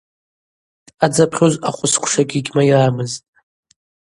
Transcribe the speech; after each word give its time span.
Дъадзапхьуз 0.97 1.55
ахвысквшагьи 1.69 2.45
гьмайрамызтӏ. 2.45 3.23